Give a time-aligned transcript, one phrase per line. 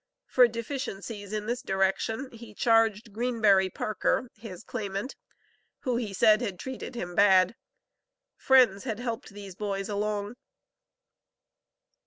[0.25, 5.15] For deficiencies in this direction, he charged Greenberry Parker, his claimant,
[5.81, 7.55] who he said had treated him "bad."
[8.35, 10.37] Friends had helped these boys along.